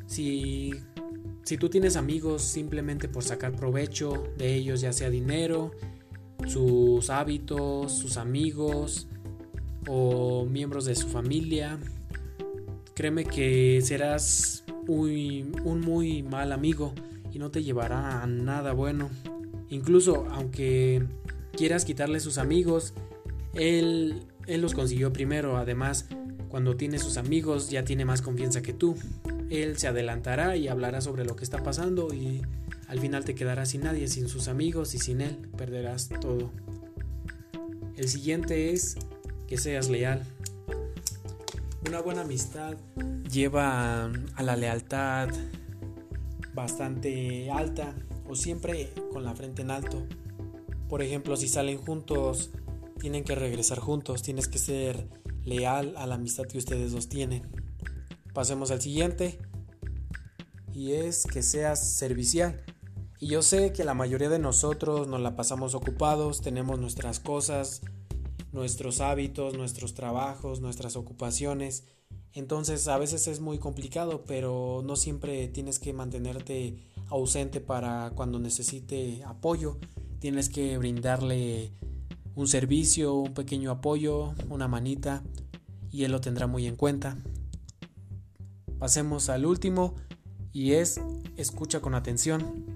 Si, 0.07 0.73
si 1.45 1.57
tú 1.59 1.69
tienes 1.69 1.97
amigos 1.97 2.43
simplemente 2.43 3.09
por 3.09 3.23
sacar 3.23 3.57
provecho 3.57 4.25
de 4.37 4.55
ellos, 4.55 4.81
ya 4.81 4.93
sea 4.93 5.11
dinero, 5.11 5.73
sus 6.47 7.11
hábitos, 7.11 7.93
sus 7.93 8.17
amigos 8.17 9.09
o 9.89 10.45
miembros 10.47 10.85
de 10.85 10.95
su 10.95 11.09
familia, 11.09 11.79
créeme 12.95 13.25
que 13.25 13.81
serás 13.83 14.65
un 14.89 15.81
muy 15.81 16.23
mal 16.23 16.53
amigo 16.53 16.95
y 17.33 17.39
no 17.39 17.51
te 17.51 17.63
llevará 17.63 18.23
a 18.23 18.27
nada 18.27 18.73
bueno. 18.73 19.11
Incluso 19.69 20.27
aunque 20.31 21.05
quieras 21.57 21.85
quitarle 21.85 22.21
sus 22.21 22.39
amigos, 22.39 22.95
él, 23.55 24.23
él 24.47 24.61
los 24.61 24.75
consiguió 24.75 25.13
primero. 25.13 25.57
Además, 25.57 26.07
cuando 26.49 26.77
tiene 26.77 26.99
sus 26.99 27.17
amigos 27.17 27.71
ya 27.71 27.85
tiene 27.85 28.05
más 28.05 28.23
confianza 28.23 28.63
que 28.63 28.73
tú. 28.73 28.97
Él 29.51 29.79
se 29.79 29.89
adelantará 29.89 30.57
y 30.57 30.69
hablará 30.69 31.01
sobre 31.01 31.25
lo 31.25 31.37
que 31.37 31.45
está 31.45 31.63
pasando 31.63 32.13
y 32.13 32.43
al 32.89 33.01
final 33.01 33.25
te 33.25 33.35
quedarás 33.35 33.71
sin 33.71 33.83
nadie, 33.83 34.09
sin 34.09 34.29
sus 34.29 34.49
amigos 34.49 34.95
y 34.95 34.99
sin 34.99 35.21
él. 35.21 35.37
Perderás 35.57 36.09
todo. 36.21 36.51
El 37.97 38.09
siguiente 38.09 38.73
es 38.73 38.97
que 39.47 39.57
seas 39.57 39.89
leal. 39.89 40.23
Una 41.87 42.01
buena 42.01 42.23
amistad 42.23 42.77
lleva 43.31 44.11
a 44.35 44.43
la 44.43 44.57
lealtad 44.57 45.29
bastante 46.55 47.51
alta 47.51 47.95
o 48.29 48.35
siempre 48.35 48.91
con 49.13 49.25
la 49.25 49.35
frente 49.35 49.63
en 49.63 49.71
alto. 49.71 50.05
Por 50.89 51.03
ejemplo, 51.03 51.37
si 51.37 51.49
salen 51.49 51.79
juntos, 51.79 52.51
tienen 53.01 53.25
que 53.25 53.35
regresar 53.35 53.79
juntos, 53.79 54.23
tienes 54.23 54.49
que 54.49 54.59
ser 54.59 55.09
leal 55.45 55.95
a 55.97 56.07
la 56.07 56.17
amistad 56.17 56.45
que 56.45 56.59
ustedes 56.59 56.93
dos 56.93 57.09
tienen. 57.09 57.43
Pasemos 58.35 58.71
al 58.71 58.81
siguiente 58.81 59.39
y 60.73 60.93
es 60.93 61.25
que 61.25 61.43
seas 61.43 61.95
servicial. 61.95 62.63
Y 63.19 63.29
yo 63.29 63.41
sé 63.41 63.73
que 63.73 63.85
la 63.85 63.95
mayoría 63.95 64.29
de 64.29 64.39
nosotros 64.39 65.09
nos 65.09 65.21
la 65.21 65.37
pasamos 65.37 65.75
ocupados, 65.75 66.43
tenemos 66.43 66.79
nuestras 66.79 67.19
cosas, 67.19 67.81
nuestros 68.53 69.01
hábitos, 69.01 69.57
nuestros 69.57 69.95
trabajos, 69.95 70.61
nuestras 70.61 70.97
ocupaciones. 70.97 71.85
Entonces 72.35 72.89
a 72.89 72.99
veces 72.99 73.27
es 73.29 73.41
muy 73.41 73.59
complicado, 73.59 74.25
pero 74.27 74.83
no 74.85 74.97
siempre 74.97 75.49
tienes 75.49 75.79
que 75.79 75.95
mantenerte 75.95 76.77
ausente 77.09 77.61
para 77.61 78.13
cuando 78.15 78.39
necesite 78.39 79.23
apoyo. 79.25 79.79
Tienes 80.19 80.51
que 80.51 80.77
brindarle 80.77 81.73
un 82.37 82.47
servicio, 82.47 83.15
un 83.15 83.35
pequeño 83.35 83.71
apoyo, 83.71 84.35
una 84.51 84.69
manita 84.69 85.23
y 85.91 86.05
él 86.05 86.13
lo 86.13 86.21
tendrá 86.21 86.47
muy 86.47 86.67
en 86.67 86.77
cuenta. 86.77 87.17
Pasemos 88.79 89.31
al 89.31 89.47
último 89.47 89.95
y 90.53 90.73
es 90.73 91.01
escucha 91.37 91.81
con 91.81 91.95
atención. 91.95 92.67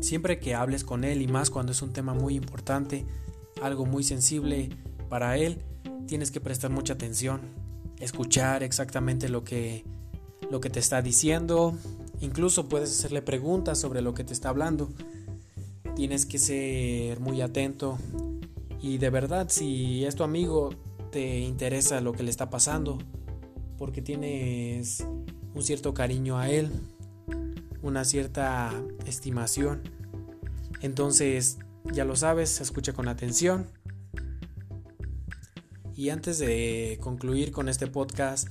Siempre 0.00 0.40
que 0.40 0.54
hables 0.54 0.82
con 0.82 1.04
él 1.04 1.20
y 1.20 1.28
más 1.28 1.50
cuando 1.50 1.72
es 1.72 1.82
un 1.82 1.92
tema 1.92 2.14
muy 2.14 2.34
importante, 2.34 3.04
algo 3.62 3.84
muy 3.84 4.02
sensible 4.02 4.70
para 5.10 5.36
él, 5.36 5.58
tienes 6.06 6.30
que 6.30 6.40
prestar 6.40 6.70
mucha 6.70 6.94
atención, 6.94 7.42
escuchar 8.00 8.62
exactamente 8.62 9.28
lo 9.28 9.44
que 9.44 9.84
lo 10.50 10.60
que 10.60 10.70
te 10.70 10.78
está 10.78 11.02
diciendo, 11.02 11.76
incluso 12.20 12.68
puedes 12.68 12.90
hacerle 12.90 13.20
preguntas 13.20 13.78
sobre 13.78 14.00
lo 14.00 14.14
que 14.14 14.24
te 14.24 14.32
está 14.32 14.48
hablando. 14.48 14.88
Tienes 15.96 16.24
que 16.24 16.38
ser 16.38 17.20
muy 17.20 17.40
atento 17.40 17.98
y 18.80 18.98
de 18.98 19.10
verdad 19.10 19.48
si 19.48 20.04
es 20.04 20.14
tu 20.14 20.22
amigo 20.22 20.70
te 21.10 21.40
interesa 21.40 22.00
lo 22.00 22.12
que 22.12 22.22
le 22.22 22.30
está 22.30 22.50
pasando 22.50 22.98
porque 23.78 24.02
tienes 24.02 25.06
un 25.54 25.62
cierto 25.62 25.94
cariño 25.94 26.38
a 26.38 26.50
él, 26.50 26.70
una 27.82 28.04
cierta 28.04 28.72
estimación. 29.06 29.82
Entonces, 30.80 31.58
ya 31.92 32.04
lo 32.04 32.16
sabes, 32.16 32.60
escucha 32.60 32.92
con 32.92 33.08
atención. 33.08 33.66
Y 35.94 36.10
antes 36.10 36.38
de 36.38 36.98
concluir 37.00 37.52
con 37.52 37.68
este 37.68 37.86
podcast, 37.86 38.48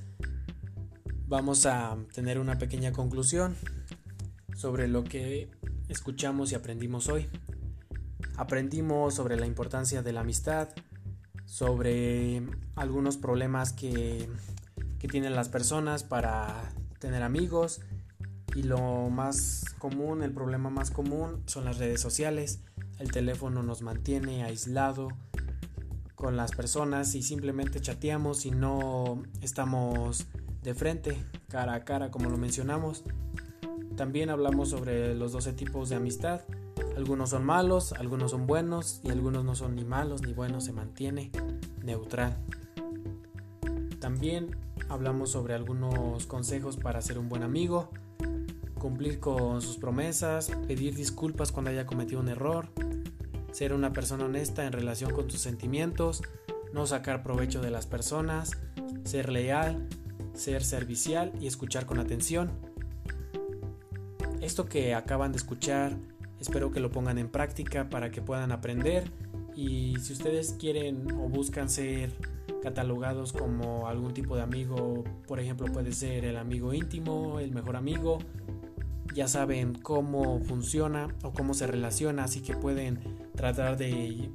vamos 1.27 1.65
a 1.65 1.97
tener 2.13 2.39
una 2.39 2.57
pequeña 2.57 2.91
conclusión 2.91 3.55
sobre 4.55 4.87
lo 4.87 5.03
que 5.03 5.49
escuchamos 5.89 6.51
y 6.51 6.55
aprendimos 6.55 7.07
hoy. 7.07 7.27
Aprendimos 8.37 9.13
sobre 9.13 9.37
la 9.37 9.45
importancia 9.45 10.01
de 10.01 10.13
la 10.13 10.21
amistad, 10.21 10.69
sobre 11.45 12.43
algunos 12.75 13.17
problemas 13.17 13.73
que, 13.73 14.29
que 14.99 15.07
tienen 15.07 15.35
las 15.35 15.49
personas 15.49 16.03
para 16.03 16.73
tener 16.99 17.23
amigos 17.23 17.81
y 18.55 18.63
lo 18.63 19.09
más 19.09 19.65
común, 19.79 20.23
el 20.23 20.31
problema 20.31 20.69
más 20.69 20.89
común 20.89 21.43
son 21.45 21.65
las 21.65 21.77
redes 21.77 22.01
sociales. 22.01 22.61
El 22.99 23.11
teléfono 23.11 23.63
nos 23.63 23.81
mantiene 23.81 24.43
aislado 24.43 25.09
con 26.15 26.37
las 26.37 26.51
personas 26.51 27.13
y 27.15 27.21
simplemente 27.21 27.81
chateamos 27.81 28.45
y 28.45 28.51
no 28.51 29.21
estamos 29.41 30.25
de 30.63 30.73
frente, 30.73 31.23
cara 31.49 31.73
a 31.73 31.83
cara 31.83 32.09
como 32.11 32.29
lo 32.29 32.37
mencionamos. 32.37 33.03
También 33.97 34.29
hablamos 34.29 34.69
sobre 34.69 35.13
los 35.15 35.33
12 35.33 35.53
tipos 35.53 35.89
de 35.89 35.95
amistad. 35.95 36.41
Algunos 36.95 37.31
son 37.31 37.43
malos, 37.45 37.91
algunos 37.93 38.31
son 38.31 38.47
buenos 38.47 39.01
y 39.03 39.09
algunos 39.09 39.43
no 39.43 39.53
son 39.55 39.75
ni 39.75 39.83
malos 39.83 40.21
ni 40.21 40.33
buenos, 40.33 40.63
se 40.63 40.71
mantiene 40.71 41.31
neutral. 41.83 42.37
También 43.99 44.55
hablamos 44.87 45.31
sobre 45.31 45.55
algunos 45.55 46.25
consejos 46.25 46.77
para 46.77 47.01
ser 47.01 47.19
un 47.19 47.27
buen 47.27 47.43
amigo, 47.43 47.89
cumplir 48.79 49.19
con 49.19 49.61
sus 49.61 49.77
promesas, 49.77 50.51
pedir 50.67 50.95
disculpas 50.95 51.51
cuando 51.51 51.71
haya 51.71 51.85
cometido 51.85 52.21
un 52.21 52.29
error, 52.29 52.69
ser 53.51 53.73
una 53.73 53.91
persona 53.91 54.25
honesta 54.25 54.65
en 54.65 54.71
relación 54.71 55.11
con 55.11 55.27
tus 55.27 55.41
sentimientos, 55.41 56.21
no 56.71 56.85
sacar 56.85 57.23
provecho 57.23 57.61
de 57.61 57.71
las 57.71 57.87
personas, 57.87 58.51
ser 59.03 59.29
leal, 59.29 59.87
ser 60.33 60.63
servicial 60.63 61.33
y 61.39 61.47
escuchar 61.47 61.85
con 61.85 61.99
atención. 61.99 62.51
Esto 64.41 64.65
que 64.65 64.93
acaban 64.93 65.31
de 65.31 65.39
escuchar, 65.39 65.97
espero 66.45 66.69
que 66.71 66.79
lo 66.79 66.91
pongan 66.91 67.17
en 67.17 67.27
práctica 67.27 67.89
para 67.89 68.11
que 68.11 68.21
puedan 68.21 68.51
aprender. 68.51 69.09
Y 69.55 69.95
si 69.99 70.13
ustedes 70.13 70.55
quieren 70.59 71.11
o 71.13 71.27
buscan 71.27 71.69
ser 71.69 72.11
catalogados 72.61 73.33
como 73.33 73.87
algún 73.87 74.13
tipo 74.13 74.35
de 74.35 74.43
amigo, 74.43 75.03
por 75.27 75.39
ejemplo 75.39 75.65
puede 75.73 75.91
ser 75.91 76.23
el 76.23 76.37
amigo 76.37 76.71
íntimo, 76.73 77.39
el 77.39 77.51
mejor 77.51 77.75
amigo, 77.75 78.19
ya 79.15 79.27
saben 79.27 79.73
cómo 79.73 80.39
funciona 80.41 81.07
o 81.23 81.33
cómo 81.33 81.55
se 81.55 81.65
relaciona, 81.65 82.25
así 82.25 82.41
que 82.41 82.55
pueden 82.55 82.99
tratar 83.35 83.75
de, 83.75 84.29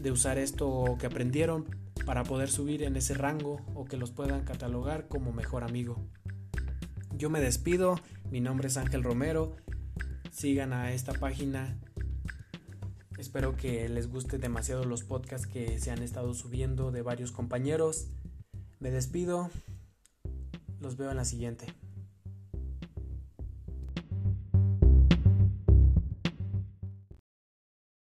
de 0.00 0.10
usar 0.10 0.38
esto 0.38 0.96
que 0.98 1.06
aprendieron 1.06 1.66
para 2.06 2.22
poder 2.22 2.48
subir 2.48 2.82
en 2.82 2.96
ese 2.96 3.12
rango 3.12 3.60
o 3.74 3.84
que 3.84 3.98
los 3.98 4.10
puedan 4.10 4.42
catalogar 4.44 5.06
como 5.08 5.32
mejor 5.32 5.64
amigo. 5.64 5.98
Yo 7.18 7.28
me 7.28 7.40
despido, 7.40 8.00
mi 8.30 8.40
nombre 8.40 8.68
es 8.68 8.76
Ángel 8.76 9.02
Romero, 9.02 9.56
sigan 10.36 10.74
a 10.74 10.92
esta 10.92 11.14
página, 11.14 11.80
espero 13.16 13.56
que 13.56 13.88
les 13.88 14.06
guste 14.06 14.36
demasiado 14.36 14.84
los 14.84 15.02
podcasts 15.02 15.46
que 15.46 15.78
se 15.80 15.90
han 15.90 16.02
estado 16.02 16.34
subiendo 16.34 16.90
de 16.90 17.00
varios 17.00 17.32
compañeros, 17.32 18.08
me 18.78 18.90
despido, 18.90 19.50
los 20.78 20.98
veo 20.98 21.10
en 21.10 21.16
la 21.16 21.24
siguiente. 21.24 21.66